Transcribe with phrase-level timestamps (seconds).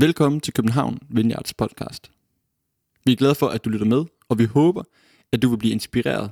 [0.00, 2.10] Velkommen til København Vineyards podcast.
[3.04, 4.82] Vi er glade for, at du lytter med, og vi håber,
[5.32, 6.30] at du vil blive inspireret,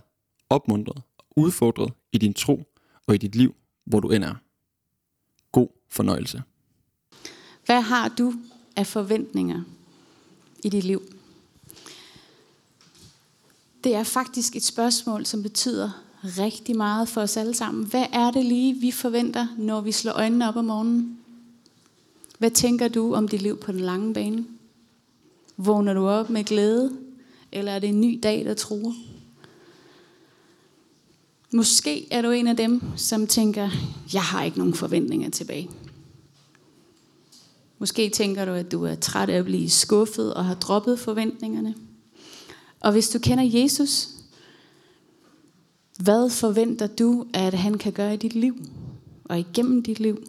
[0.51, 2.65] opmuntret og udfordret i din tro
[3.07, 4.35] og i dit liv, hvor du end er.
[5.53, 6.43] God fornøjelse.
[7.65, 8.35] Hvad har du
[8.77, 9.63] af forventninger
[10.65, 11.03] i dit liv?
[13.85, 15.91] Det er faktisk et spørgsmål, som betyder
[16.25, 17.87] rigtig meget for os alle sammen.
[17.87, 21.26] Hvad er det lige, vi forventer, når vi slår øjnene op om morgenen?
[22.39, 24.47] Hvad tænker du om dit liv på den lange bane?
[25.57, 26.97] Vågner du op med glæde?
[27.53, 28.93] Eller er det en ny dag, der truer?
[31.53, 33.71] Måske er du en af dem, som tænker,
[34.13, 35.71] jeg har ikke nogen forventninger tilbage.
[37.79, 41.75] Måske tænker du, at du er træt af at blive skuffet og har droppet forventningerne.
[42.81, 44.09] Og hvis du kender Jesus,
[45.99, 48.57] hvad forventer du, at han kan gøre i dit liv
[49.25, 50.27] og igennem dit liv?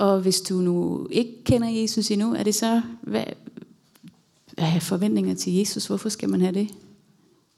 [0.00, 3.24] Og hvis du nu ikke kender Jesus endnu, er det så, hvad,
[4.56, 5.86] at have forventninger til Jesus?
[5.86, 6.74] Hvorfor skal man have det?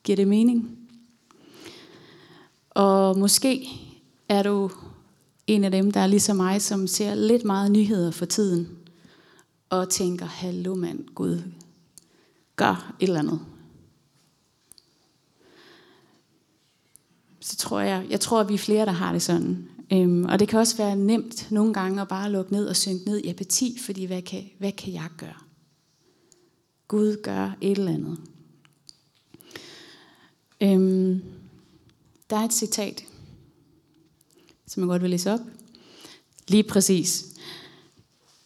[0.04, 0.78] Giver det mening?
[2.70, 3.68] Og måske
[4.28, 4.70] er du
[5.46, 8.68] en af dem, der er ligesom mig, som ser lidt meget nyheder for tiden,
[9.70, 11.42] og tænker, hallo mand, Gud,
[12.56, 13.40] gør et eller andet.
[17.40, 19.68] Så tror jeg, jeg tror, at vi er flere, der har det sådan.
[19.92, 23.04] Øhm, og det kan også være nemt nogle gange at bare lukke ned og synke
[23.04, 25.38] ned i apati, fordi hvad kan, hvad kan jeg gøre?
[26.88, 28.18] Gud gør et eller andet.
[30.60, 31.22] Øhm,
[32.30, 33.04] der er et citat,
[34.66, 35.40] som jeg godt vil læse op.
[36.48, 37.26] Lige præcis.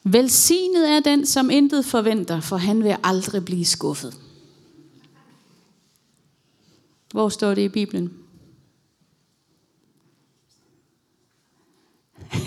[0.05, 4.21] Velsignet er den, som intet forventer, for han vil aldrig blive skuffet.
[7.13, 8.26] Hvor står det i Bibelen?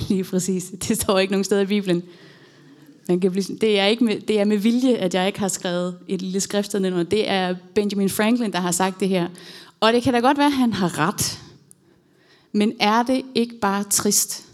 [0.15, 0.71] Lige præcis.
[0.87, 2.03] Det står ikke nogen steder i Bibelen.
[3.07, 5.47] Man kan blive, det, er ikke med, det er med vilje, at jeg ikke har
[5.47, 7.03] skrevet et lille skriftsted under.
[7.03, 9.27] Det er Benjamin Franklin, der har sagt det her.
[9.79, 11.39] Og det kan da godt være, at han har ret.
[12.51, 14.45] Men er det ikke bare trist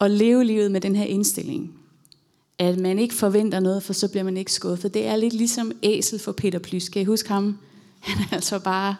[0.00, 1.74] at leve livet med den her indstilling?
[2.58, 4.94] At man ikke forventer noget, for så bliver man ikke skuffet.
[4.94, 6.88] Det er lidt ligesom æsel for Peter Plys.
[6.88, 7.58] Kan I huske ham?
[8.00, 8.96] Han er altså bare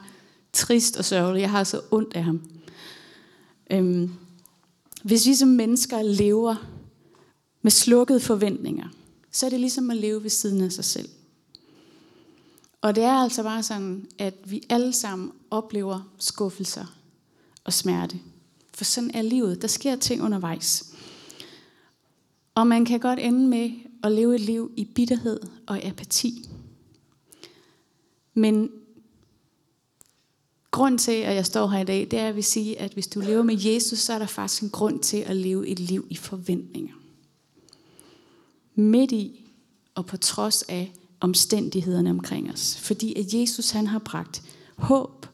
[0.52, 1.40] trist og sørgelig.
[1.40, 2.40] Jeg har så ondt af ham.
[3.70, 4.10] Øhm,
[5.04, 6.54] hvis vi som mennesker lever
[7.62, 8.88] med slukkede forventninger,
[9.30, 11.08] så er det ligesom at leve ved siden af sig selv.
[12.80, 16.84] Og det er altså bare sådan, at vi alle sammen oplever skuffelser
[17.64, 18.18] og smerte.
[18.74, 19.62] For sådan er livet.
[19.62, 20.94] Der sker ting undervejs.
[22.54, 23.70] Og man kan godt ende med
[24.02, 26.48] at leve et liv i bitterhed og apati.
[28.34, 28.70] Men
[30.70, 32.92] grund til, at jeg står her i dag, det er, at jeg vil sige, at
[32.92, 35.78] hvis du lever med Jesus, så er der faktisk en grund til at leve et
[35.78, 36.94] liv i forventninger.
[38.74, 39.44] Midt i
[39.94, 42.76] og på trods af omstændighederne omkring os.
[42.76, 44.42] Fordi at Jesus han har bragt
[44.76, 45.26] håb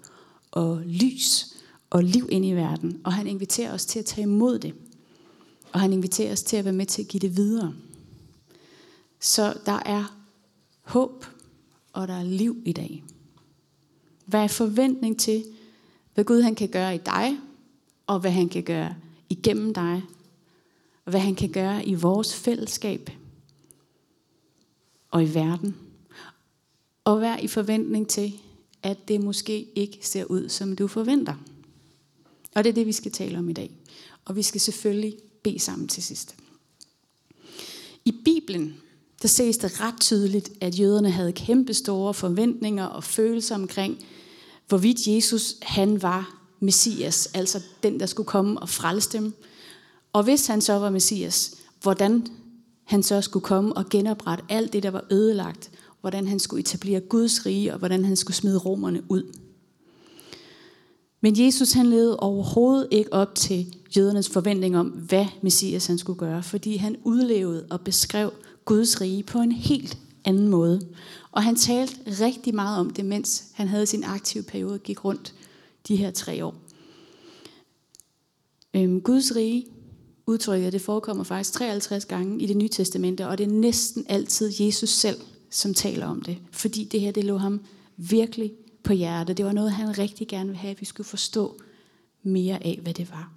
[0.50, 1.46] og lys
[1.90, 4.74] og liv ind i verden, og han inviterer os til at tage imod det.
[5.72, 7.74] Og han inviterer os til at være med til at give det videre.
[9.20, 10.16] Så der er
[10.82, 11.24] håb,
[11.92, 13.04] og der er liv i dag.
[14.26, 15.44] Hvad er forventning til,
[16.14, 17.38] hvad Gud han kan gøre i dig,
[18.06, 18.94] og hvad han kan gøre
[19.28, 20.02] igennem dig,
[21.04, 23.10] og hvad han kan gøre i vores fællesskab
[25.10, 25.76] og i verden.
[27.04, 28.32] Og vær i forventning til,
[28.82, 31.34] at det måske ikke ser ud, som du forventer.
[32.54, 33.70] Og det er det, vi skal tale om i dag.
[34.24, 36.34] Og vi skal selvfølgelig bede sammen til sidst.
[38.04, 38.74] I Bibelen,
[39.22, 44.04] der ses det ret tydeligt, at jøderne havde kæmpe store forventninger og følelser omkring,
[44.68, 49.34] hvorvidt Jesus han var Messias, altså den, der skulle komme og frelse dem.
[50.12, 52.26] Og hvis han så var Messias, hvordan
[52.84, 57.00] han så skulle komme og genoprette alt det, der var ødelagt, hvordan han skulle etablere
[57.00, 59.22] Guds rige, og hvordan han skulle smide romerne ud.
[61.20, 66.18] Men Jesus han levede overhovedet ikke op til jødernes forventning om, hvad Messias han skulle
[66.18, 68.32] gøre, fordi han udlevede og beskrev
[68.64, 70.80] Guds rige på en helt anden måde.
[71.36, 71.94] Og han talte
[72.24, 75.34] rigtig meget om det, mens han havde sin aktive periode og gik rundt
[75.88, 76.54] de her tre år.
[78.74, 79.66] Øhm, Guds rige,
[80.26, 84.52] udtrykket, det forekommer faktisk 53 gange i det nye testamente, og det er næsten altid
[84.60, 86.38] Jesus selv, som taler om det.
[86.50, 87.60] Fordi det her, det lå ham
[87.96, 88.52] virkelig
[88.82, 89.36] på hjertet.
[89.36, 91.60] Det var noget, han rigtig gerne ville have, at vi skulle forstå
[92.22, 93.32] mere af, hvad det var.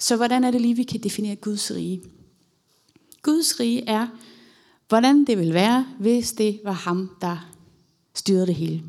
[0.00, 2.02] Så hvordan er det lige, vi kan definere Guds rige?
[3.22, 4.08] Guds rige er,
[4.94, 7.50] hvordan det vil være, hvis det var ham, der
[8.14, 8.82] styrede det hele.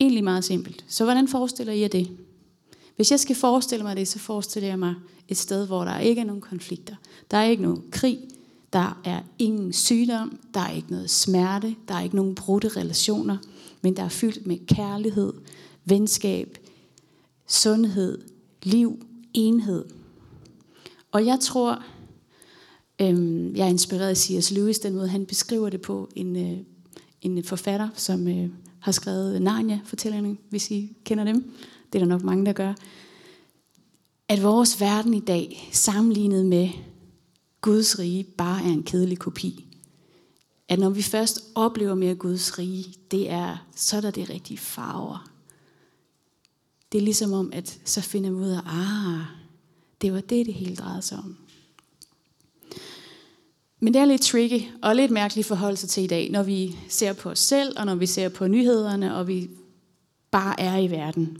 [0.00, 0.84] Egentlig meget simpelt.
[0.88, 2.10] Så hvordan forestiller I jer det?
[2.96, 4.94] Hvis jeg skal forestille mig det, så forestiller jeg mig
[5.28, 6.96] et sted, hvor der ikke er nogen konflikter.
[7.30, 8.18] Der er ikke nogen krig,
[8.72, 13.36] der er ingen sygdom, der er ikke noget smerte, der er ikke nogen brudte relationer,
[13.82, 15.32] men der er fyldt med kærlighed,
[15.84, 16.58] venskab,
[17.46, 18.18] sundhed,
[18.62, 19.84] liv, enhed.
[21.12, 21.82] Og jeg tror,
[23.00, 24.50] øhm, jeg er inspireret af C.S.
[24.50, 26.58] Lewis, den måde han beskriver det på, en, øh,
[27.22, 28.48] en forfatter, som øh,
[28.78, 31.52] har skrevet Narnia-fortællingen, hvis I kender dem.
[31.92, 32.74] Det er der nok mange, der gør.
[34.28, 36.68] At vores verden i dag, sammenlignet med
[37.60, 39.66] Guds rige, bare er en kedelig kopi.
[40.68, 44.58] At når vi først oplever mere Guds rige, det er, så er der det rigtige
[44.58, 45.30] farver.
[46.92, 49.20] Det er ligesom om, at så finder vi ud af, ah,
[50.00, 51.36] det var det, det hele drejede sig om.
[53.84, 57.12] Men det er lidt tricky og lidt mærkeligt forhold til i dag, når vi ser
[57.12, 59.50] på os selv, og når vi ser på nyhederne, og vi
[60.30, 61.38] bare er i verden.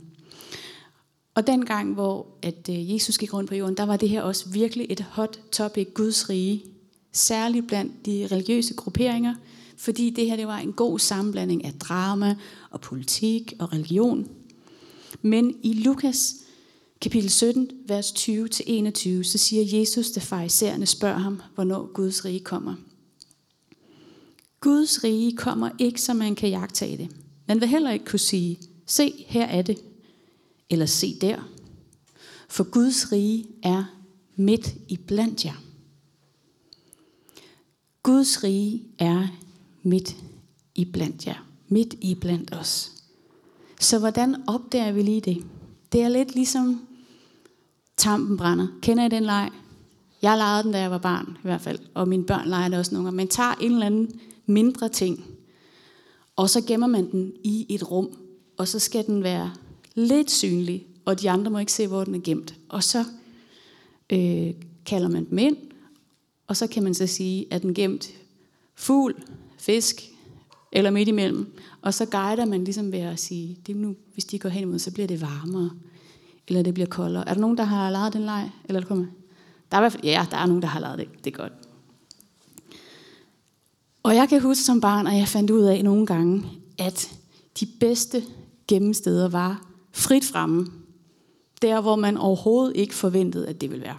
[1.35, 4.21] Og den gang, hvor at øh, Jesus gik rundt på jorden, der var det her
[4.21, 6.63] også virkelig et hot topic, Guds rige.
[7.11, 9.35] Særligt blandt de religiøse grupperinger,
[9.77, 12.35] fordi det her det var en god sammenblanding af drama
[12.69, 14.27] og politik og religion.
[15.21, 16.35] Men i Lukas
[17.01, 22.75] kapitel 17, vers 20-21, så siger Jesus, da farisæerne spørger ham, hvornår Guds rige kommer.
[24.59, 27.09] Guds rige kommer ikke, så man kan jagtage det.
[27.47, 29.77] Man vil heller ikke kunne sige, se, her er det,
[30.69, 31.49] eller se der.
[32.49, 33.83] For Guds rige er
[34.35, 35.63] midt i blandt jer.
[38.03, 39.27] Guds rige er
[39.83, 40.15] midt
[40.75, 41.47] i blandt jer.
[41.67, 42.91] Midt i blandt os.
[43.79, 45.45] Så hvordan opdager vi lige det?
[45.91, 46.84] Det er lidt ligesom
[47.97, 48.67] tampen brænder.
[48.81, 49.49] Kender I den leg?
[50.21, 52.79] Jeg legede den, da jeg var barn i hvert fald, og mine børn leger det
[52.79, 53.17] også nogle gange.
[53.17, 55.25] Man tager en eller anden mindre ting,
[56.35, 58.09] og så gemmer man den i et rum,
[58.57, 59.53] og så skal den være
[59.95, 62.55] lidt synlig, og de andre må ikke se, hvor den er gemt.
[62.69, 63.05] Og så
[64.09, 64.53] øh,
[64.85, 65.57] kalder man dem ind,
[66.47, 68.09] og så kan man så sige, at den gemt
[68.75, 69.15] fugl,
[69.57, 70.03] fisk
[70.71, 71.53] eller midt imellem.
[71.81, 74.79] Og så guider man ligesom ved at sige, det nu, hvis de går hen imod,
[74.79, 75.71] så bliver det varmere,
[76.47, 77.29] eller det bliver koldere.
[77.29, 78.51] Er der nogen, der har lejet den leg?
[78.65, 79.05] Eller det kommer?
[79.71, 81.07] Der er i hvert fald, ja, der er nogen, der har lejet det.
[81.23, 81.53] Det er godt.
[84.03, 86.45] Og jeg kan huske som barn, at jeg fandt ud af nogle gange,
[86.77, 87.17] at
[87.59, 88.23] de bedste
[88.67, 90.67] gemmesteder var frit fremme.
[91.61, 93.97] Der, hvor man overhovedet ikke forventede, at det ville være.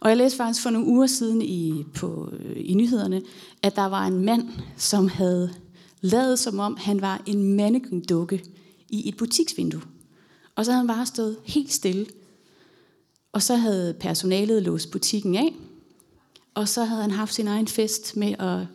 [0.00, 3.22] Og jeg læste faktisk for nogle uger siden i, på, øh, i nyhederne,
[3.62, 5.50] at der var en mand, som havde
[6.00, 8.44] lavet som om, han var en mannequin-dukke
[8.88, 9.82] i et butiksvindue.
[10.56, 12.06] Og så havde han bare stået helt stille.
[13.32, 15.54] Og så havde personalet låst butikken af.
[16.54, 18.66] Og så havde han haft sin egen fest med at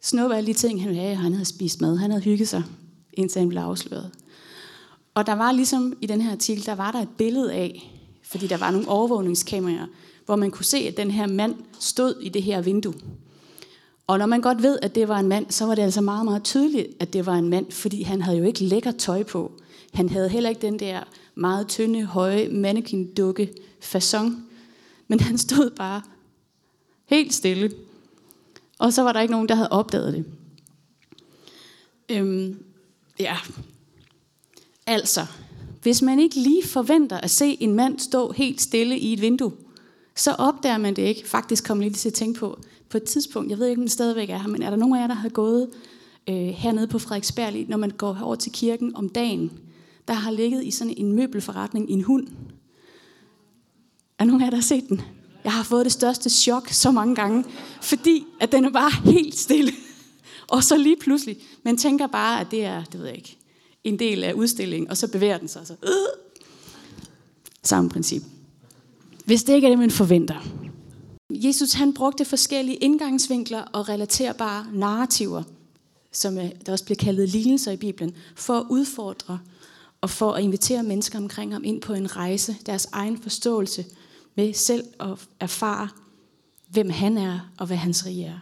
[0.00, 1.14] snuppe alle de ting, han havde.
[1.14, 2.62] Han havde spist mad, han havde hygget sig,
[3.12, 4.10] indtil han blev afsløret.
[5.14, 7.92] Og der var ligesom i den her artikel, der var der et billede af,
[8.22, 9.86] fordi der var nogle overvågningskameraer,
[10.26, 12.94] hvor man kunne se, at den her mand stod i det her vindue.
[14.06, 16.24] Og når man godt ved, at det var en mand, så var det altså meget,
[16.24, 19.52] meget tydeligt, at det var en mand, fordi han havde jo ikke lækker tøj på.
[19.92, 21.02] Han havde heller ikke den der
[21.34, 24.44] meget tynde, høje mannequin-dukke fason.
[25.08, 26.02] Men han stod bare
[27.04, 27.70] helt stille.
[28.78, 30.24] Og så var der ikke nogen, der havde opdaget det.
[32.08, 32.64] Øhm,
[33.20, 33.36] ja,
[34.86, 35.26] altså,
[35.82, 39.52] hvis man ikke lige forventer at se en mand stå helt stille i et vindue,
[40.14, 41.28] så opdager man det ikke.
[41.28, 43.82] Faktisk kommer jeg lige til at tænke på, på et tidspunkt, jeg ved ikke, om
[43.82, 45.70] den stadigvæk er her, men er der nogen af jer, der har gået
[46.28, 49.52] øh, hernede på Frederiksberg, når man går over til kirken om dagen,
[50.08, 52.28] der har ligget i sådan en møbelforretning en hund.
[54.18, 55.00] Er nogen af jer, der har set den?
[55.44, 57.44] Jeg har fået det største chok så mange gange,
[57.82, 59.72] fordi at den er bare helt stille.
[60.52, 63.38] Og så lige pludselig, man tænker bare, at det er, det ved jeg ikke,
[63.84, 65.66] en del af udstillingen, og så bevæger den sig.
[65.66, 65.90] Så, øh.
[67.62, 68.22] Samme princip.
[69.24, 70.46] Hvis det ikke er det, man forventer.
[71.30, 75.42] Jesus han brugte forskellige indgangsvinkler og relaterbare narrativer,
[76.12, 79.38] som øh, der også bliver kaldet lignelser i Bibelen, for at udfordre
[80.02, 83.84] og for at invitere mennesker omkring ham ind på en rejse, deres egen forståelse
[84.34, 85.88] med selv at erfare,
[86.68, 88.38] hvem han er og hvad hans rige er.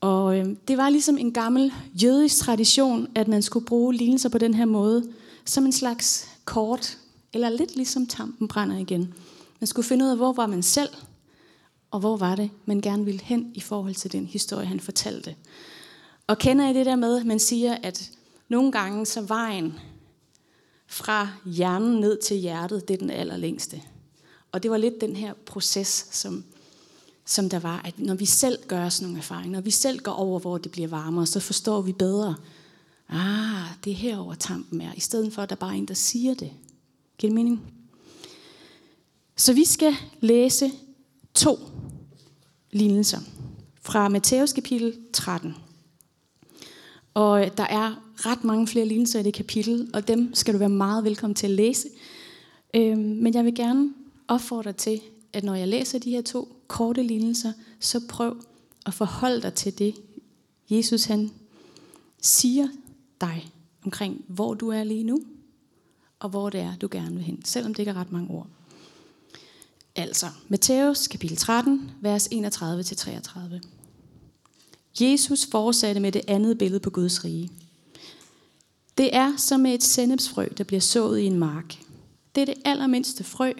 [0.00, 4.38] Og øh, det var ligesom en gammel jødisk tradition, at man skulle bruge lignelser på
[4.38, 5.12] den her måde,
[5.44, 6.98] som en slags kort,
[7.32, 9.14] eller lidt ligesom tampen brænder igen.
[9.60, 10.88] Man skulle finde ud af, hvor var man selv,
[11.90, 15.34] og hvor var det, man gerne ville hen i forhold til den historie, han fortalte.
[16.26, 18.10] Og kender I det der med, at man siger, at
[18.48, 19.74] nogle gange så vejen
[20.90, 23.82] fra hjernen ned til hjertet, det er den allerlængste.
[24.52, 26.44] Og det var lidt den her proces, som,
[27.24, 30.12] som der var, at når vi selv gør os nogle erfaringer, når vi selv går
[30.12, 32.34] over, hvor det bliver varmere, så forstår vi bedre,
[33.08, 35.94] ah, det er herover tampen er, i stedet for, at der bare er en, der
[35.94, 36.50] siger det.
[37.18, 37.72] Giver det mening?
[39.36, 40.70] Så vi skal læse
[41.34, 41.58] to
[42.70, 43.20] lignelser
[43.82, 45.54] fra Matthæus kapitel 13.
[47.14, 50.58] Og øh, der er ret mange flere lignelser i det kapitel, og dem skal du
[50.58, 51.88] være meget velkommen til at læse.
[52.74, 53.94] Øhm, men jeg vil gerne
[54.28, 55.00] opfordre til,
[55.32, 58.42] at når jeg læser de her to korte lignelser, så prøv
[58.86, 59.94] at forholde dig til det,
[60.70, 61.30] Jesus han
[62.22, 62.68] siger
[63.20, 63.52] dig
[63.84, 65.22] omkring, hvor du er lige nu,
[66.18, 68.46] og hvor det er, du gerne vil hen, selvom det ikke er ret mange ord.
[69.96, 73.79] Altså, Matthæus kapitel 13, vers 31-33.
[75.00, 77.50] Jesus fortsatte med det andet billede på Guds rige.
[78.98, 81.78] Det er som med et sennepsfrø, der bliver sået i en mark.
[82.34, 83.52] Det er det allermindste frø,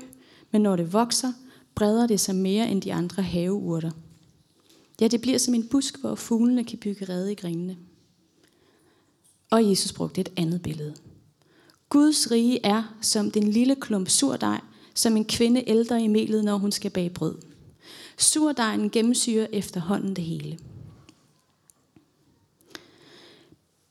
[0.51, 1.33] men når det vokser,
[1.75, 3.91] breder det sig mere end de andre haveurter.
[5.01, 7.77] Ja, det bliver som en busk, hvor fuglene kan bygge rede i grenene.
[9.51, 10.95] Og Jesus brugte et andet billede.
[11.89, 14.61] Guds rige er som den lille klump surdej,
[14.95, 17.35] som en kvinde ældre i melet, når hun skal bage brød.
[18.19, 20.59] Surdejen gennemsyrer efterhånden det hele.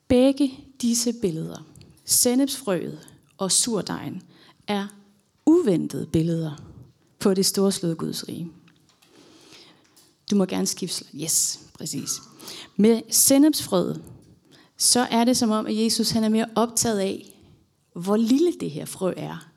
[0.09, 0.51] Begge
[0.81, 1.65] disse billeder,
[2.05, 2.99] sennepsfrøet
[3.37, 4.21] og surdejen,
[4.67, 4.87] er
[5.45, 6.51] uventede billeder
[7.19, 8.51] på det storslåede Guds rige.
[10.31, 11.05] Du må gerne skifte.
[11.15, 12.09] Yes, præcis.
[12.75, 14.03] Med sennepsfrøet,
[14.77, 17.35] så er det som om, at Jesus han er mere optaget af,
[17.93, 19.49] hvor lille det her frø er,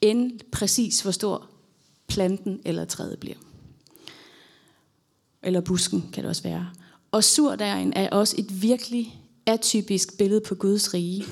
[0.00, 1.50] end præcis hvor stor
[2.08, 3.36] planten eller træet bliver.
[5.42, 6.70] Eller busken kan det også være.
[7.12, 11.24] Og surdejen er også et virkelig atypisk billede på Guds rige.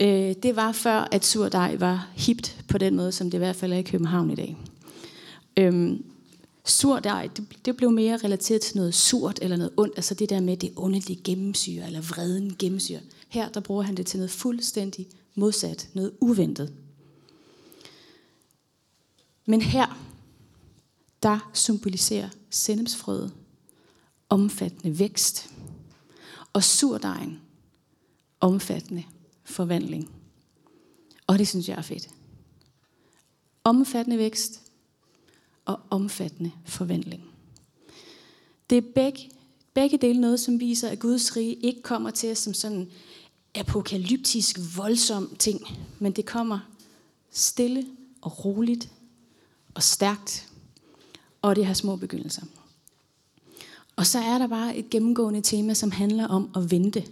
[0.00, 3.56] Øh, det var før, at surdej var hipt på den måde, som det i hvert
[3.56, 4.56] fald er i København i dag.
[5.56, 6.04] Øhm,
[6.64, 10.40] surdej, det, det blev mere relateret til noget surt eller noget ondt, altså det der
[10.40, 13.00] med det ondelige gennemsyre, eller vreden gennemsyre.
[13.28, 16.72] Her der bruger han det til noget fuldstændig modsat, noget uventet.
[19.46, 19.98] Men her,
[21.22, 23.32] der symboliserer sennepsfrøet
[24.28, 25.50] omfattende vækst,
[26.52, 27.40] og surdejen
[28.40, 29.04] omfattende
[29.44, 30.10] forvandling.
[31.26, 32.08] Og det synes jeg er fedt.
[33.64, 34.62] Omfattende vækst
[35.64, 37.24] og omfattende forvandling.
[38.70, 39.30] Det er begge,
[39.74, 42.90] begge dele noget, som viser, at Guds rige ikke kommer til os som sådan
[43.54, 45.60] apokalyptisk, voldsom ting,
[45.98, 46.58] men det kommer
[47.30, 47.86] stille
[48.22, 48.90] og roligt
[49.74, 50.48] og stærkt,
[51.42, 52.42] og det har små begyndelser.
[53.98, 57.04] Og så er der bare et gennemgående tema, som handler om at vente.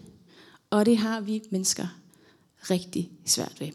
[0.70, 1.86] Og det har vi mennesker
[2.70, 3.68] rigtig svært ved.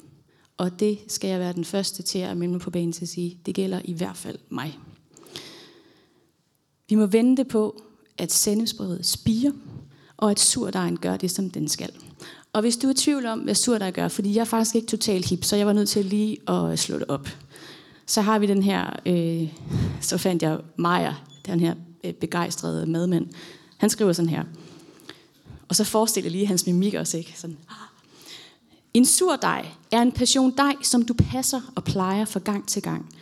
[0.57, 3.09] Og det skal jeg være den første til at melde mig på banen til at
[3.09, 4.79] sige, det gælder i hvert fald mig.
[6.89, 7.81] Vi må vente på,
[8.17, 9.51] at sendesbrødet spiger,
[10.17, 11.91] og at surdejen gør det, som den skal.
[12.53, 14.87] Og hvis du er i tvivl om, hvad surdej gør, fordi jeg er faktisk ikke
[14.87, 17.27] totalt hip, så jeg var nødt til lige at slå det op.
[18.05, 19.53] Så har vi den her, øh,
[20.01, 21.15] så fandt jeg Maja,
[21.45, 23.27] den her Øh, begejstrede madmand.
[23.77, 24.43] Han skriver sådan her.
[25.67, 27.33] Og så forestiller jeg lige hans mimik også, ikke?
[27.39, 27.57] Sådan.
[27.69, 27.75] Ah,
[28.93, 33.15] en surdej er en passion dej, som du passer og plejer fra gang til gang,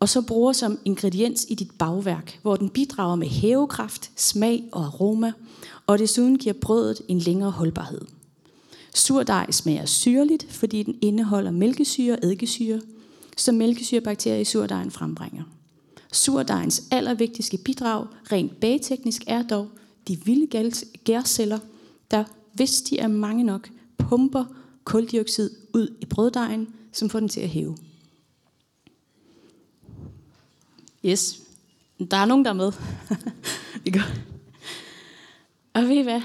[0.00, 4.84] og så bruger som ingrediens i dit bagværk, hvor den bidrager med hævekraft, smag og
[4.84, 5.32] aroma,
[5.86, 8.00] og desuden giver brødet en længere holdbarhed.
[8.94, 12.80] Surdej smager syrligt, fordi den indeholder mælkesyre og eddikesyre,
[13.36, 15.42] som mælkesyrebakterier i surdejen frembringer.
[16.16, 19.68] Surdejens allervigtigste bidrag, rent bageteknisk, er dog
[20.08, 20.72] de vilde
[21.04, 21.58] gærceller,
[22.10, 24.44] der, hvis de er mange nok, pumper
[24.84, 27.76] koldioxid ud i brøddejen, som får den til at hæve.
[31.04, 31.40] Yes,
[32.10, 32.72] der er nogen, der er med.
[33.84, 34.02] det går.
[35.74, 36.22] Og ved I hvad?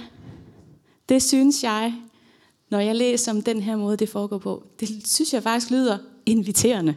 [1.10, 1.94] Det synes jeg,
[2.70, 5.98] når jeg læser om den her måde, det foregår på, det synes jeg faktisk lyder
[6.26, 6.96] inviterende.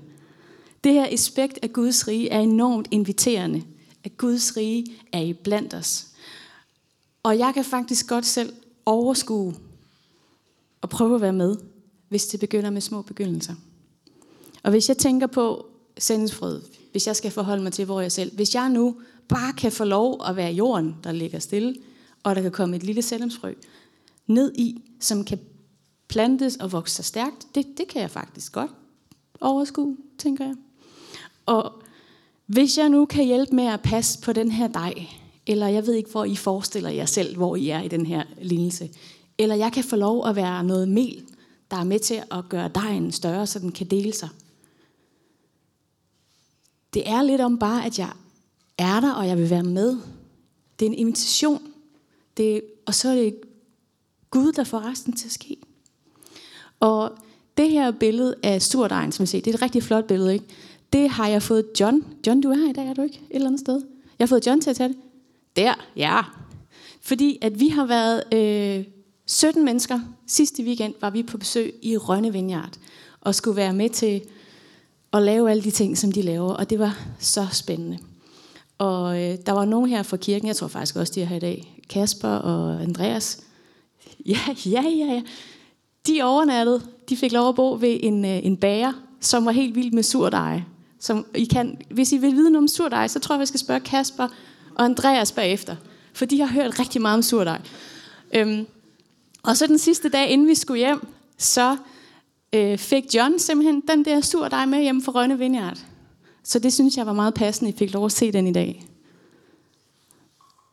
[0.85, 3.63] Det her aspekt af Guds rige er enormt inviterende.
[4.05, 6.07] At Guds rige er i blandt os.
[7.23, 8.53] Og jeg kan faktisk godt selv
[8.87, 9.55] overskue
[10.81, 11.57] og prøve at være med,
[12.09, 13.55] hvis det begynder med små begyndelser.
[14.63, 15.67] Og hvis jeg tænker på
[15.99, 18.97] sendesfrød, hvis jeg skal forholde mig til, hvor jeg selv, hvis jeg nu
[19.29, 21.77] bare kan få lov at være jorden, der ligger stille,
[22.23, 23.55] og der kan komme et lille sellemsfrø
[24.27, 25.39] ned i, som kan
[26.09, 28.71] plantes og vokse sig stærkt, det, det kan jeg faktisk godt
[29.41, 30.55] overskue, tænker jeg.
[31.47, 31.73] Og
[32.47, 34.95] hvis jeg nu kan hjælpe med at passe på den her dej,
[35.47, 38.25] eller jeg ved ikke, hvor I forestiller jer selv, hvor I er i den her
[38.43, 38.91] lignelse,
[39.39, 41.25] eller jeg kan få lov at være noget mel,
[41.71, 44.29] der er med til at gøre dejen større, så den kan dele sig.
[46.95, 48.11] Det er lidt om bare, at jeg
[48.79, 49.99] er der, og jeg vil være med.
[50.79, 51.63] Det er en invitation.
[52.37, 53.37] Det er, og så er det
[54.31, 55.57] Gud, der får resten til at ske.
[56.81, 57.19] Og
[57.57, 60.45] det her billede af surdejen, som vi ser, det er et rigtig flot billede, ikke?
[60.95, 62.05] Det har jeg fået John.
[62.27, 63.21] John, du er her i dag, er du ikke?
[63.31, 63.75] Et eller andet sted.
[64.19, 64.97] Jeg har fået John til at tage det.
[65.57, 66.21] Der, ja.
[67.03, 68.85] Fordi at vi har været øh,
[69.27, 70.01] 17 mennesker.
[70.27, 72.71] Sidste weekend var vi på besøg i Rønne Vineyard.
[73.21, 74.23] Og skulle være med til
[75.13, 76.53] at lave alle de ting, som de laver.
[76.53, 77.99] Og det var så spændende.
[78.79, 81.37] Og øh, der var nogen her fra kirken, jeg tror faktisk også, de er her
[81.37, 81.83] i dag.
[81.91, 83.41] Kasper og Andreas.
[84.27, 85.23] Ja, ja, ja, ja.
[86.07, 86.83] De overnattede.
[87.09, 90.03] De fik lov at bo ved en, øh, en bager, som var helt vild med
[90.03, 90.63] surdej.
[91.05, 93.61] Som I kan, hvis I vil vide noget om surdej, så tror jeg, vi skal
[93.61, 94.29] spørge Kasper
[94.75, 95.77] og Andreas bagefter.
[96.13, 97.61] For de har hørt rigtig meget om surdej.
[98.35, 98.67] Øhm,
[99.43, 101.07] og så den sidste dag, inden vi skulle hjem,
[101.39, 101.77] så
[102.53, 105.79] øh, fik John simpelthen den der surdej med hjem fra Rønne Vineyard.
[106.43, 108.53] Så det synes jeg var meget passende, at I fik lov at se den i
[108.53, 108.87] dag.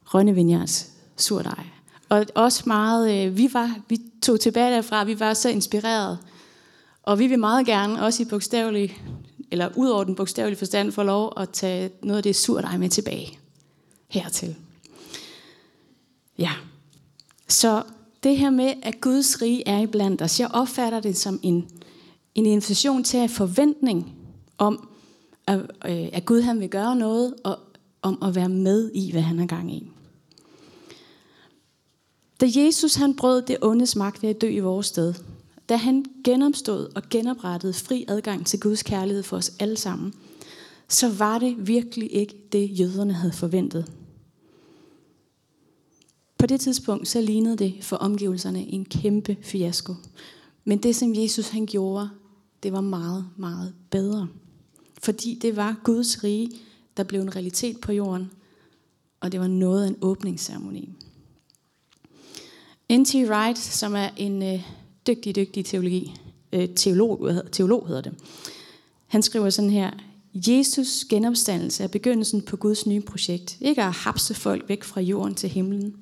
[0.05, 1.63] Rønne Vineyards surdej.
[2.09, 6.19] Og også meget, øh, vi, var, vi tog tilbage derfra, vi var så inspireret.
[7.03, 9.01] Og vi vil meget gerne, også i bogstavelig,
[9.51, 12.89] eller ud over den bogstavelige forstand, får lov at tage noget af det surdej med
[12.89, 13.39] tilbage
[14.07, 14.55] hertil.
[16.37, 16.51] Ja,
[17.47, 17.83] så
[18.23, 21.69] det her med, at Guds rige er i blandt os, jeg opfatter det som en,
[22.35, 24.15] en invitation til en forventning
[24.57, 24.87] om,
[25.47, 27.59] at, øh, at Gud han vil gøre noget, og
[28.01, 29.91] om at være med i, hvad han har gang i.
[32.41, 35.13] Da Jesus han brød det ondes magt ved at dø i vores sted,
[35.71, 40.13] da han genopstod og genoprettede fri adgang til Guds kærlighed for os alle sammen,
[40.87, 43.91] så var det virkelig ikke det, jøderne havde forventet.
[46.37, 49.93] På det tidspunkt så lignede det for omgivelserne en kæmpe fiasko.
[50.65, 52.09] Men det, som Jesus han gjorde,
[52.63, 54.27] det var meget, meget bedre.
[55.03, 56.51] Fordi det var Guds rige,
[56.97, 58.31] der blev en realitet på jorden,
[59.19, 60.89] og det var noget af en åbningsceremoni.
[62.91, 63.15] N.T.
[63.15, 66.15] Wright, som er en øh, dygtig, dygtig teologi,
[66.53, 68.13] øh, teolog, teolog hedder det,
[69.07, 69.91] han skriver sådan her,
[70.33, 73.57] Jesus genopstandelse er begyndelsen på Guds nye projekt.
[73.61, 75.95] Ikke at hapse folk væk fra jorden til himlen,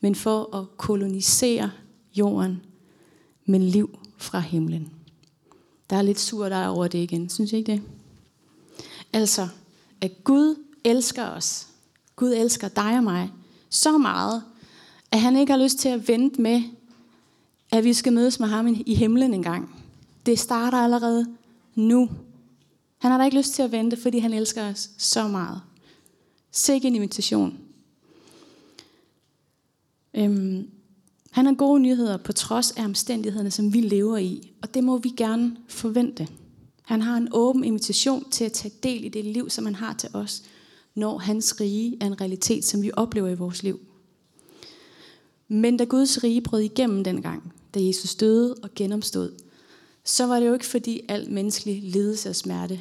[0.00, 1.70] men for at kolonisere
[2.14, 2.62] jorden
[3.46, 4.92] med liv fra himlen.
[5.90, 7.82] Der er lidt sur der over det igen, synes I ikke det?
[9.12, 9.48] Altså,
[10.00, 11.66] at Gud elsker os.
[12.16, 13.30] Gud elsker dig og mig
[13.70, 14.42] så meget,
[15.12, 16.62] at han ikke har lyst til at vente med,
[17.70, 19.84] at vi skal mødes med ham i himlen en gang.
[20.26, 21.26] Det starter allerede
[21.74, 22.10] nu.
[22.98, 25.60] Han har da ikke lyst til at vente, fordi han elsker os så meget.
[26.50, 27.58] Sikke en invitation.
[30.14, 30.70] Øhm,
[31.30, 34.52] han har gode nyheder på trods af omstændighederne, som vi lever i.
[34.62, 36.28] Og det må vi gerne forvente.
[36.82, 39.94] Han har en åben invitation til at tage del i det liv, som han har
[39.94, 40.42] til os,
[40.94, 43.80] når hans rige er en realitet, som vi oplever i vores liv.
[45.48, 49.32] Men da Guds rige brød igennem dengang, da Jesus døde og genomstod,
[50.04, 52.80] så var det jo ikke fordi al menneskelig lidelse og smerte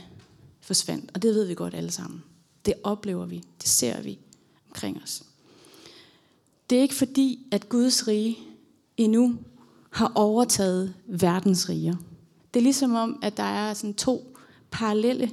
[0.62, 1.12] forsvandt.
[1.14, 2.24] Og det ved vi godt alle sammen.
[2.66, 3.44] Det oplever vi.
[3.62, 4.20] Det ser vi
[4.70, 5.24] omkring os.
[6.70, 8.38] Det er ikke fordi, at Guds rige
[8.98, 9.38] endnu
[9.90, 11.96] har overtaget verdens riger.
[12.54, 14.38] Det er ligesom om, at der er sådan to
[14.72, 15.32] parallelle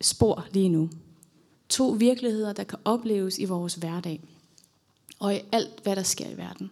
[0.00, 0.90] spor lige nu.
[1.68, 4.24] To virkeligheder, der kan opleves i vores hverdag.
[5.18, 6.70] Og i alt, hvad der sker i verden.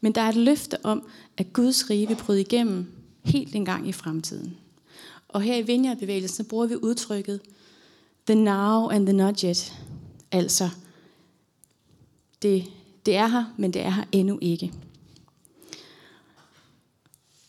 [0.00, 2.86] Men der er et løfte om, at Guds rige vil bryde igennem
[3.24, 4.56] helt en gang i fremtiden.
[5.28, 7.40] Og her i Vineyard-bevægelsen bruger vi udtrykket
[8.26, 9.72] the now and the not yet.
[10.32, 10.70] Altså,
[12.42, 12.64] det,
[13.06, 14.72] det er her, men det er her endnu ikke.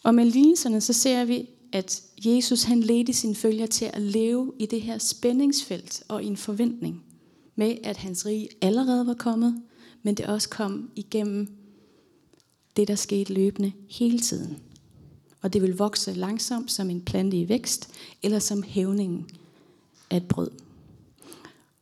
[0.03, 4.53] Og med lignelserne, så ser vi, at Jesus han ledte sine følger til at leve
[4.59, 7.03] i det her spændingsfelt og i en forventning
[7.55, 9.63] med, at hans rige allerede var kommet,
[10.03, 11.49] men det også kom igennem
[12.77, 14.57] det, der skete løbende hele tiden.
[15.41, 17.89] Og det vil vokse langsomt som en plante i vækst,
[18.23, 19.29] eller som hævningen
[20.09, 20.51] af et brød.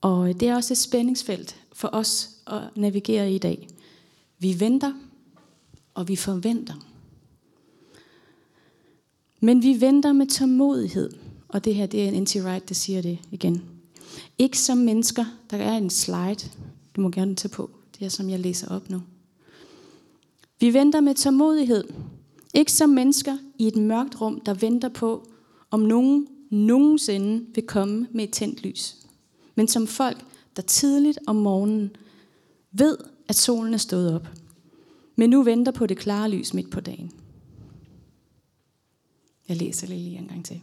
[0.01, 3.67] Og det er også et spændingsfelt for os at navigere i i dag.
[4.39, 4.93] Vi venter,
[5.93, 6.73] og vi forventer.
[9.39, 11.11] Men vi venter med tålmodighed.
[11.47, 12.35] Og det her, det er en N.T.
[12.35, 13.63] Wright, der siger det igen.
[14.37, 15.25] Ikke som mennesker.
[15.51, 16.49] Der er en slide.
[16.95, 17.69] Du må gerne tage på.
[17.99, 19.01] Det er, som jeg læser op nu.
[20.63, 21.83] Vi venter med tålmodighed.
[22.53, 25.27] Ikke som mennesker i et mørkt rum, der venter på,
[25.71, 28.95] om nogen nogensinde vil komme med et tændt lys.
[29.55, 31.95] Men som folk, der tidligt om morgenen
[32.71, 32.97] ved,
[33.27, 34.27] at solen er stået op,
[35.15, 37.11] men nu venter på det klare lys midt på dagen.
[39.49, 40.61] Jeg læser lige en gang til.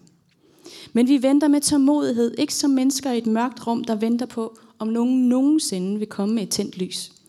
[0.92, 4.58] Men vi venter med tålmodighed, ikke som mennesker i et mørkt rum, der venter på,
[4.78, 7.19] om nogen nogensinde vil komme med et tændt lys.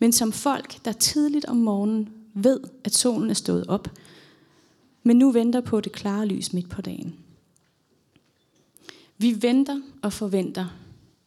[0.00, 3.88] Men som folk, der tidligt om morgenen ved, at solen er stået op,
[5.02, 7.14] men nu venter på det klare lys midt på dagen.
[9.18, 10.66] Vi venter og forventer,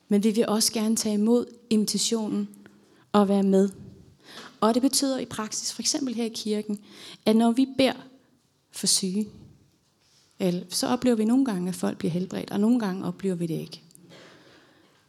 [0.08, 2.50] men vi vil også gerne tage imod invitationen
[3.12, 3.70] og være med.
[4.62, 6.80] Og det betyder i praksis, for eksempel her i kirken,
[7.26, 8.08] at når vi beder
[8.72, 9.28] for syge,
[10.70, 13.60] så oplever vi nogle gange, at folk bliver helbredt, og nogle gange oplever vi det
[13.60, 13.82] ikke.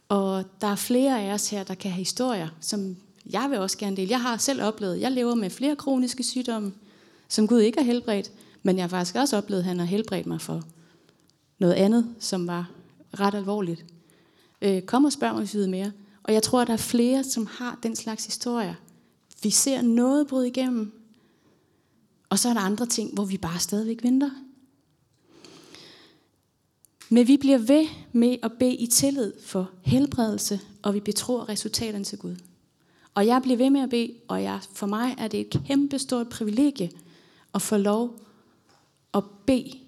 [0.09, 2.97] Og der er flere af os her, der kan have historier, som
[3.33, 4.11] jeg vil også gerne dele.
[4.11, 6.73] Jeg har selv oplevet, jeg lever med flere kroniske sygdomme,
[7.29, 8.33] som Gud ikke har helbredt,
[8.63, 10.63] men jeg har faktisk også oplevet, at han har helbredt mig for
[11.59, 12.71] noget andet, som var
[13.21, 13.85] ret alvorligt.
[14.63, 15.93] Øh, kom og spørg mig, hvis vi mere.
[16.23, 18.75] Og jeg tror, at der er flere, som har den slags historier.
[19.43, 20.93] Vi ser noget brud igennem,
[22.29, 24.31] og så er der andre ting, hvor vi bare stadigvæk venter.
[27.09, 32.05] Men vi bliver ved med at bede i tillid for helbredelse, og vi betror resultaterne
[32.05, 32.37] til Gud.
[33.15, 35.99] Og jeg bliver ved med at bede, og jeg, for mig er det et kæmpe
[35.99, 36.91] stort privilegie
[37.55, 38.21] at få lov
[39.15, 39.79] at bede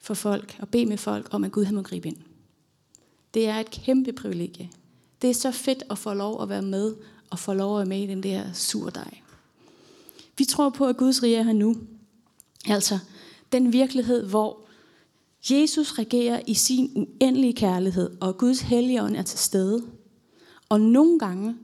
[0.00, 2.16] for folk, og bede med folk om, at Gud han må gribe ind.
[3.34, 4.70] Det er et kæmpe privilegie.
[5.22, 6.94] Det er så fedt at få lov at være med,
[7.30, 9.18] og få lov at være med i den der surdej.
[10.38, 11.76] Vi tror på, at Guds rige er her nu.
[12.66, 12.98] Altså,
[13.52, 14.60] den virkelighed, hvor
[15.50, 19.86] Jesus regerer i sin uendelige kærlighed, og Guds helligånd er til stede.
[20.68, 21.56] Og nogle gange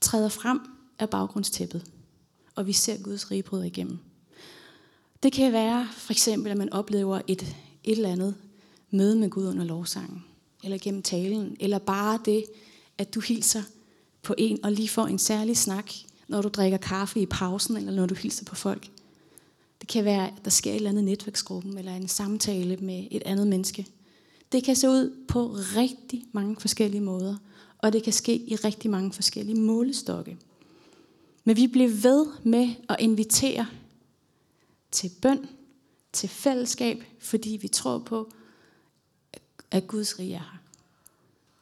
[0.00, 0.60] træder frem
[0.98, 1.84] af baggrundstæppet,
[2.54, 3.98] og vi ser Guds rige bryde igennem.
[5.22, 8.34] Det kan være for eksempel, at man oplever et, et eller andet
[8.90, 10.24] møde med Gud under lovsangen,
[10.64, 12.44] eller gennem talen, eller bare det,
[12.98, 13.62] at du hilser
[14.22, 15.92] på en og lige får en særlig snak,
[16.28, 18.90] når du drikker kaffe i pausen, eller når du hilser på folk.
[19.80, 23.22] Det kan være, at der sker et eller andet netværksgruppen, eller en samtale med et
[23.26, 23.86] andet menneske.
[24.52, 27.36] Det kan se ud på rigtig mange forskellige måder,
[27.82, 30.38] og det kan ske i rigtig mange forskellige målestokke.
[31.44, 33.66] Men vi bliver ved med at invitere
[34.90, 35.48] til bøn,
[36.12, 38.32] til fællesskab, fordi vi tror på,
[39.70, 40.60] at Guds rige er her.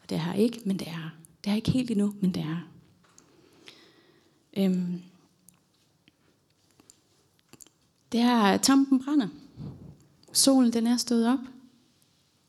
[0.03, 1.11] Og det er her ikke, men det er her.
[1.45, 2.69] Det er ikke helt endnu, men det er her.
[4.57, 5.03] Øhm.
[8.13, 9.29] Det er tampen brænder.
[10.33, 11.39] Solen den er stået op,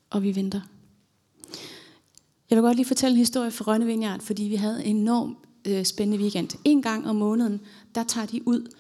[0.10, 0.62] og vi venter.
[2.49, 5.38] Jeg vil godt lige fortælle en historie fra Rønne Vineyard, fordi vi havde en enormt
[5.67, 6.49] øh, spændende weekend.
[6.63, 7.62] En gang om måneden,
[7.95, 8.71] der tager de ud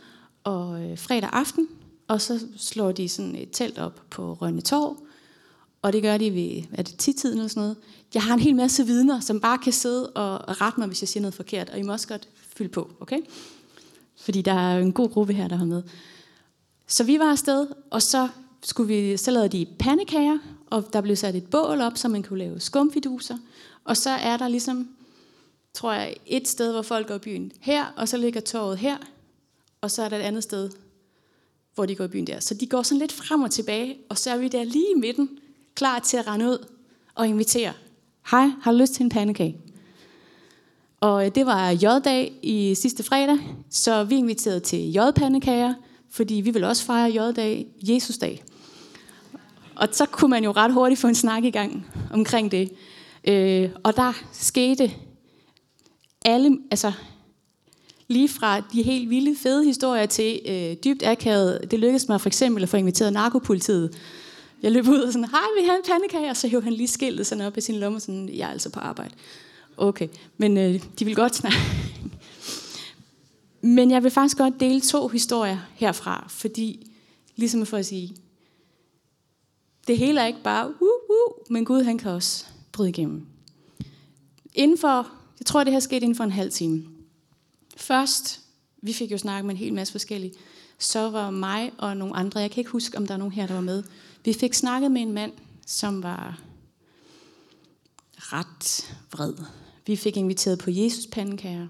[0.43, 1.67] og øh, fredag aften,
[2.07, 4.97] og så slår de sådan et telt op på Rønne Torv,
[5.81, 7.77] og det gør de ved, er det tiden eller sådan noget.
[8.13, 11.07] Jeg har en hel masse vidner, som bare kan sidde og rette mig, hvis jeg
[11.07, 13.17] siger noget forkert, og I må også godt fylde på, okay?
[14.17, 15.83] Fordi der er en god gruppe her, der har med.
[16.87, 18.27] Så vi var afsted, og så,
[18.63, 20.37] skulle vi, så lavede de pandekager,
[20.69, 23.37] og der blev sat et bål op, så man kunne lave skumfiduser.
[23.83, 24.89] Og så er der ligesom,
[25.73, 28.97] tror jeg, et sted, hvor folk går i byen her, og så ligger torvet her,
[29.81, 30.69] og så er der et andet sted,
[31.75, 32.39] hvor de går i byen der.
[32.39, 34.99] Så de går sådan lidt frem og tilbage, og så er vi der lige i
[34.99, 35.29] midten,
[35.75, 36.67] klar til at rende ud
[37.15, 37.73] og invitere.
[38.31, 39.57] Hej, har du lyst til en pandekage?
[40.99, 43.37] Og øh, det var J-dag i sidste fredag,
[43.69, 45.73] så vi inviterede til J-pandekager,
[46.09, 48.43] fordi vi vil også fejre J-dag, Jesus-dag.
[49.79, 52.71] Og så kunne man jo ret hurtigt få en snak i gang omkring det.
[53.27, 54.91] Øh, og der skete
[56.25, 56.91] alle, altså
[58.07, 61.71] lige fra de helt vilde, fede historier til øh, dybt akavet.
[61.71, 63.97] Det lykkedes mig for eksempel at få inviteret narkopolitiet.
[64.63, 66.87] Jeg løb ud og sådan, hej, vi har en pandekage, og så hævde han lige
[66.87, 69.13] skiltet sådan op i sin lomme, sådan, jeg er altså på arbejde.
[69.77, 71.57] Okay, men øh, de vil godt snakke.
[73.61, 76.87] men jeg vil faktisk godt dele to historier herfra, fordi,
[77.35, 78.15] ligesom for at sige,
[79.87, 83.25] det hele er ikke bare, uh, uh, men Gud han kan også bryde igennem.
[84.53, 86.85] Inden for, jeg tror det her skete inden for en halv time.
[87.77, 88.41] Først,
[88.81, 90.33] vi fik jo snakket med en hel masse forskellige,
[90.79, 93.47] så var mig og nogle andre, jeg kan ikke huske, om der er nogen her,
[93.47, 93.83] der var med,
[94.25, 95.31] vi fik snakket med en mand,
[95.65, 96.39] som var
[98.17, 99.33] ret vred.
[99.85, 101.67] Vi fik inviteret på Jesus pandekager,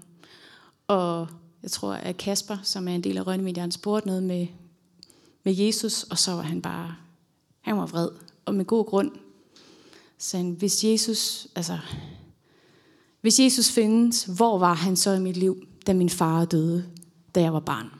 [0.86, 1.28] og
[1.62, 4.46] jeg tror, at Kasper, som er en del af Rønnemedierne, spurgte noget med,
[5.44, 6.96] med Jesus, og så var han bare,
[7.70, 8.08] han var vred,
[8.44, 9.10] og med god grund.
[10.18, 11.78] Så han, hvis Jesus, altså,
[13.20, 16.86] hvis Jesus findes, hvor var han så i mit liv, da min far døde,
[17.34, 17.90] da jeg var barn?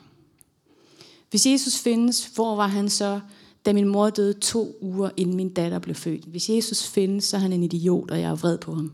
[1.30, 3.20] Hvis Jesus findes, hvor var han så,
[3.66, 6.24] da min mor døde to uger, inden min datter blev født?
[6.24, 8.92] Hvis Jesus findes, så er han en idiot, og jeg er vred på ham.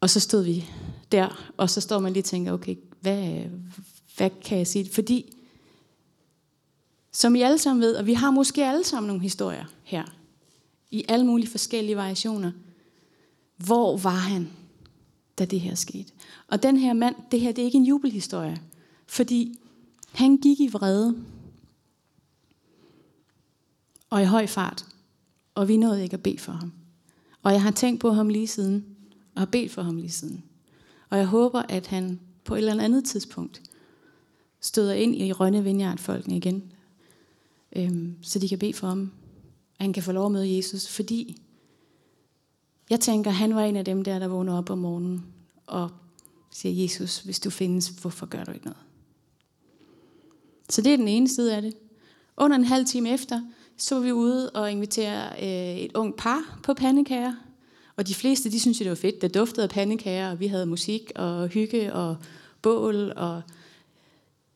[0.00, 0.64] Og så stod vi
[1.12, 3.42] der, og så står man lige og tænker, okay, hvad,
[4.16, 4.92] hvad kan jeg sige?
[4.92, 5.35] Fordi,
[7.16, 10.04] som I alle sammen ved, og vi har måske alle sammen nogle historier her,
[10.90, 12.52] i alle mulige forskellige variationer,
[13.56, 14.50] hvor var han,
[15.38, 16.12] da det her skete?
[16.48, 18.60] Og den her mand, det her det er ikke en jubelhistorie,
[19.06, 19.58] fordi
[20.12, 21.16] han gik i vrede.
[24.10, 24.86] og i høj fart.
[25.54, 26.72] Og vi nåede ikke at bede for ham.
[27.42, 28.84] Og jeg har tænkt på ham lige siden,
[29.34, 30.44] og har bedt for ham lige siden.
[31.10, 33.62] Og jeg håber, at han på et eller andet tidspunkt
[34.60, 36.72] støder ind i Rønne Vineyard-folkene igen,
[37.76, 39.12] øhm, så de kan bede for ham,
[39.78, 41.42] at han kan få lov at møde Jesus, fordi
[42.90, 45.26] jeg tænker, han var en af dem der, der vågner op om morgenen
[45.66, 45.90] og
[46.50, 48.78] siger, Jesus, hvis du findes, hvorfor gør du ikke noget?
[50.68, 51.74] Så det er den ene side af det.
[52.36, 53.40] Under en halv time efter,
[53.76, 57.34] så var vi ude og invitere øh, et ung par på pandekager.
[57.96, 59.22] Og de fleste, de synes det var fedt.
[59.22, 62.16] Det duftede af pandekager, og vi havde musik og hygge og
[62.62, 63.12] bål.
[63.16, 63.42] Og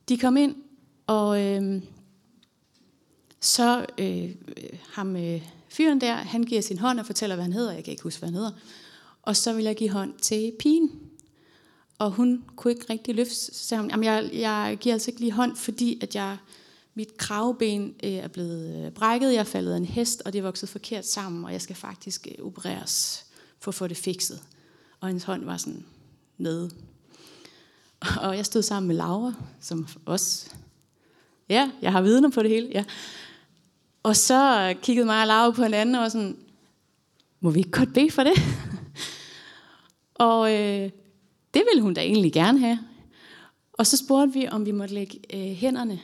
[0.08, 0.54] de kom ind,
[1.06, 1.82] og øh,
[3.40, 4.30] så øh,
[4.92, 7.72] ham øh, fyren der, han giver sin hånd og fortæller, hvad han hedder.
[7.72, 8.52] Jeg kan ikke huske, hvad han hedder.
[9.22, 10.90] Og så vil jeg give hånd til pigen.
[11.98, 15.20] Og hun kunne ikke rigtig løfte, så sagde hun, Jamen, jeg, jeg giver altså ikke
[15.20, 16.36] lige hånd, fordi at jeg,
[16.94, 20.38] mit kravben øh, er blevet øh, brækket, jeg er faldet af en hest, og det
[20.38, 23.24] er vokset forkert sammen, og jeg skal faktisk øh, opereres
[23.58, 24.40] for at få det fikset.
[25.00, 25.84] Og hendes hånd var sådan
[26.38, 26.70] nede.
[28.22, 30.50] Og jeg stod sammen med Laura, som også,
[31.48, 32.84] ja, jeg har vidner på det hele, ja.
[34.02, 36.36] Og så kiggede mig og Laura på hinanden og var sådan,
[37.40, 38.32] må vi ikke godt bede for det?
[40.14, 40.90] og øh,
[41.54, 42.78] det ville hun da egentlig gerne have.
[43.72, 46.00] Og så spurgte vi, om vi måtte lægge øh, hænderne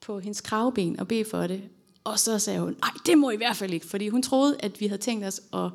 [0.00, 1.62] på hendes kravben og bede for det.
[2.04, 4.56] Og så sagde hun, nej, det må I, i hvert fald ikke, fordi hun troede,
[4.60, 5.70] at vi havde tænkt os at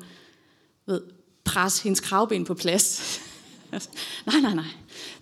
[0.86, 1.02] ved,
[1.44, 3.20] presse hendes kravben på plads.
[4.26, 4.64] nej, nej, nej.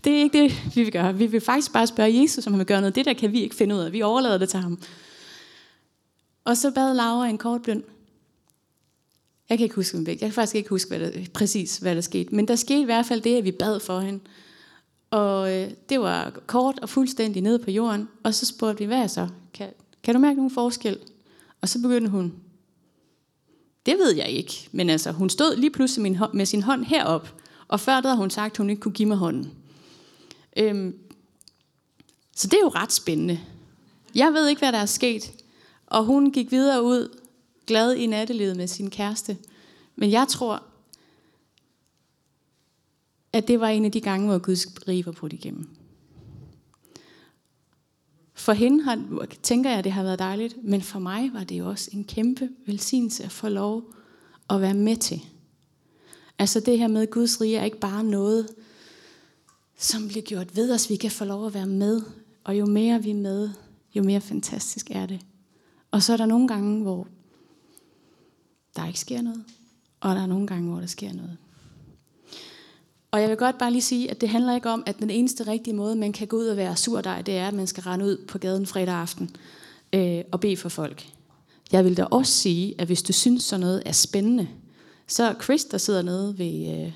[0.04, 1.14] Det er ikke det, vi vil gøre.
[1.14, 2.94] Vi vil faktisk bare spørge Jesus, om han vil gøre noget.
[2.94, 3.92] Det der kan vi ikke finde ud af.
[3.92, 4.78] Vi overlader det til ham.
[6.48, 7.84] Og så bad Laura en kort bøn.
[9.48, 12.34] Jeg kan ikke huske, jeg kan faktisk ikke huske hvad der, præcis, hvad der skete.
[12.34, 14.20] Men der skete i hvert fald det, at vi bad for hende.
[15.10, 18.08] Og øh, det var kort og fuldstændig nede på jorden.
[18.22, 19.28] Og så spurgte vi, hvad er så?
[19.54, 19.68] Kan,
[20.02, 20.98] kan du mærke nogen forskel?
[21.60, 22.34] Og så begyndte hun,
[23.86, 24.68] det ved jeg ikke.
[24.72, 27.34] Men altså, hun stod lige pludselig med sin hånd herop.
[27.68, 29.52] Og før det havde hun sagt, at hun ikke kunne give mig hånden.
[30.56, 30.98] Øhm,
[32.36, 33.40] så det er jo ret spændende.
[34.14, 35.32] Jeg ved ikke, hvad der er sket.
[35.88, 37.18] Og hun gik videre ud
[37.66, 39.36] glad i nattelivet med sin kæreste.
[39.96, 40.62] Men jeg tror,
[43.32, 45.68] at det var en af de gange, hvor Guds rige var brudt igennem.
[48.34, 51.58] For hende har, tænker jeg, at det har været dejligt, men for mig var det
[51.58, 53.94] jo også en kæmpe velsignelse at få lov
[54.50, 55.20] at være med til.
[56.38, 58.48] Altså det her med Guds rige er ikke bare noget,
[59.78, 60.90] som bliver gjort ved os.
[60.90, 62.02] Vi kan få lov at være med,
[62.44, 63.50] og jo mere vi er med,
[63.94, 65.20] jo mere fantastisk er det.
[65.90, 67.06] Og så er der nogle gange, hvor
[68.76, 69.44] der ikke sker noget.
[70.00, 71.36] Og der er nogle gange, hvor der sker noget.
[73.10, 75.46] Og jeg vil godt bare lige sige, at det handler ikke om, at den eneste
[75.46, 77.82] rigtige måde, man kan gå ud og være sur dig, det er, at man skal
[77.82, 79.36] rende ud på gaden fredag aften
[79.92, 81.06] øh, og bede for folk.
[81.72, 84.48] Jeg vil da også sige, at hvis du synes, sådan noget er spændende,
[85.06, 86.92] så Chris, der sidder nede ved, øh,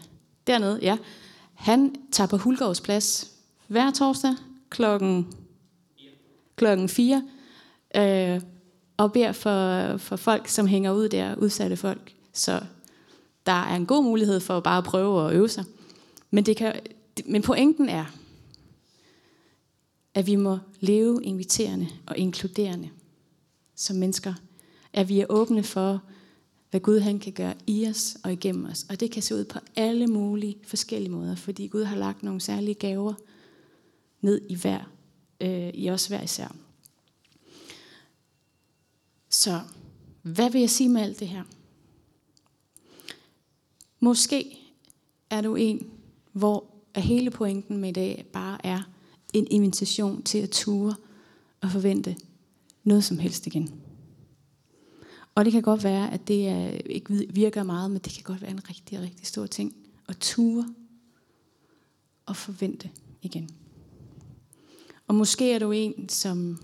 [0.47, 0.97] dernede, ja,
[1.55, 3.31] han tager på Hulgaards plads
[3.67, 4.35] hver torsdag
[4.71, 5.27] klokken,
[6.57, 7.23] klokken 4.
[7.97, 8.41] Øh,
[8.97, 12.13] og beder for, for folk, som hænger ud der, udsatte folk.
[12.33, 12.61] Så
[13.47, 15.65] der er en god mulighed for bare at prøve at øve sig.
[16.31, 16.81] Men, det kan,
[17.27, 18.05] men pointen er,
[20.15, 22.91] at vi må leve inviterende og inkluderende
[23.77, 24.35] som mennesker.
[24.93, 26.03] At vi er åbne for,
[26.71, 28.87] hvad Gud han kan gøre i os og igennem os.
[28.89, 32.41] Og det kan se ud på alle mulige forskellige måder, fordi Gud har lagt nogle
[32.41, 33.15] særlige gaver
[34.21, 34.91] ned i hver,
[35.41, 36.57] øh, i os hver især.
[39.43, 39.61] Så
[40.23, 41.43] hvad vil jeg sige med alt det her?
[44.01, 44.59] Måske
[45.31, 45.91] er du en,
[46.33, 46.65] hvor
[46.97, 48.83] hele pointen med i dag bare er
[49.33, 50.95] en invitation til at ture
[51.61, 52.17] og forvente
[52.85, 53.83] noget som helst igen.
[55.35, 58.43] Og det kan godt være, at det er, ikke virker meget, men det kan godt
[58.43, 59.77] være en rigtig, rigtig stor ting.
[60.09, 60.75] At ture
[62.27, 62.91] og forvente
[63.23, 63.51] igen.
[65.07, 66.59] Og måske er du en, som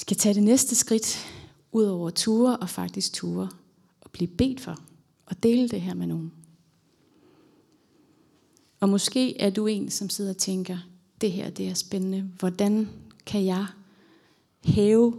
[0.00, 1.26] skal tage det næste skridt
[1.72, 3.48] ud over ture og faktisk ture
[4.00, 4.76] og blive bedt for
[5.26, 6.32] og dele det her med nogen.
[8.80, 10.78] Og måske er du en, som sidder og tænker,
[11.20, 12.30] det her det er spændende.
[12.38, 12.88] Hvordan
[13.26, 13.66] kan jeg
[14.64, 15.18] hæve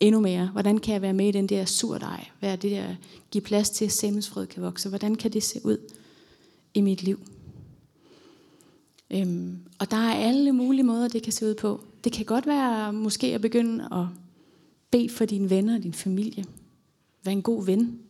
[0.00, 0.46] endnu mere?
[0.46, 2.28] Hvordan kan jeg være med i den der surdej?
[2.38, 2.94] Hvad er det der,
[3.30, 4.88] give plads til, at semmelsfrød kan vokse?
[4.88, 5.78] Hvordan kan det se ud
[6.74, 7.20] i mit liv?
[9.10, 11.84] Øhm, og der er alle mulige måder, det kan se ud på.
[12.04, 14.06] Det kan godt være måske at begynde at
[14.90, 16.44] bede for dine venner og din familie.
[17.24, 18.00] Vær en god ven.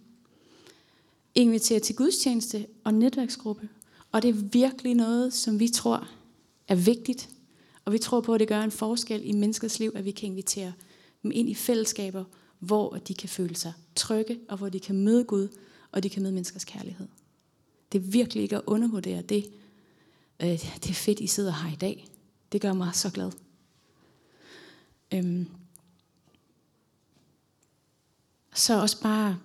[1.35, 3.69] Invitere til gudstjeneste og netværksgruppe.
[4.13, 6.09] Og det er virkelig noget, som vi tror
[6.69, 7.29] er vigtigt.
[7.85, 10.29] Og vi tror på, at det gør en forskel i menneskers liv, at vi kan
[10.29, 10.73] invitere
[11.23, 12.25] dem ind i fællesskaber,
[12.59, 15.49] hvor de kan føle sig trygge, og hvor de kan møde Gud,
[15.93, 17.07] og de kan møde menneskers kærlighed.
[17.93, 19.45] Det er virkelig ikke at undervurdere det.
[20.41, 22.07] Øh, det er fedt, I sidder her i dag.
[22.53, 23.31] Det gør mig så glad.
[25.13, 25.47] Øhm.
[28.55, 29.39] Så også bare,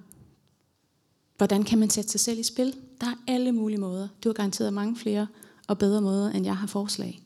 [1.38, 2.76] hvordan kan man sætte sig selv i spil?
[3.02, 4.08] Der er alle mulige måder.
[4.24, 5.28] Du har garanteret mange flere
[5.68, 7.22] og bedre måder, end jeg har forslag.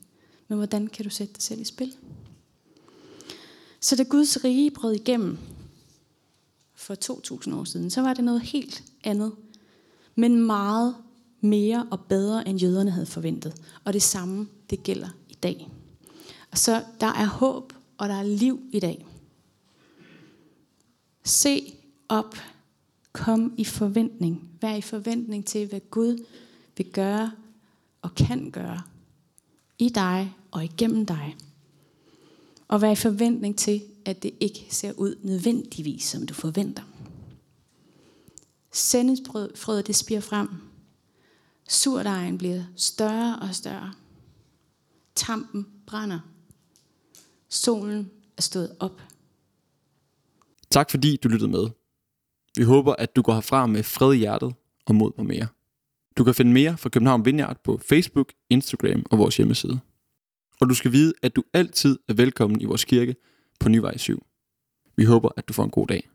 [0.48, 1.96] Men hvordan kan du sætte dig selv i spil?
[3.80, 5.38] Så da Guds rige brød igennem
[6.74, 9.32] for 2000 år siden, så var det noget helt andet.
[10.14, 10.96] Men meget
[11.40, 13.54] mere og bedre, end jøderne havde forventet.
[13.84, 15.70] Og det samme, det gælder i dag.
[16.50, 19.06] Og så der er håb, og der er liv i dag.
[21.24, 21.74] Se
[22.08, 22.36] op.
[23.12, 24.50] Kom i forventning.
[24.60, 26.24] Vær i forventning til, hvad Gud
[26.76, 27.32] vil gøre
[28.02, 28.82] og kan gøre
[29.78, 31.36] i dig og igennem dig.
[32.68, 36.82] Og vær i forventning til, at det ikke ser ud nødvendigvis, som du forventer.
[38.72, 40.48] Sendesfrødet det spiger frem.
[41.68, 43.92] Surdejen bliver større og større.
[45.14, 46.20] Tampen brænder.
[47.54, 49.02] Solen er stået op.
[50.70, 51.68] Tak fordi du lyttede med.
[52.56, 54.54] Vi håber, at du går herfra med fred i hjertet
[54.86, 55.46] og mod på mere.
[56.16, 59.80] Du kan finde mere fra København Vineyard på Facebook, Instagram og vores hjemmeside.
[60.60, 63.16] Og du skal vide, at du altid er velkommen i vores kirke
[63.60, 64.26] på Nyvej 7.
[64.96, 66.08] Vi håber, at du får en god dag.